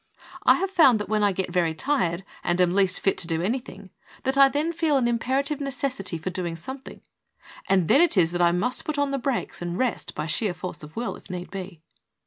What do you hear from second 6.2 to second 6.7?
doing